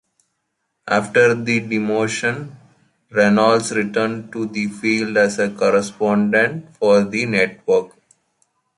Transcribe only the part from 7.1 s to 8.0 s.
network.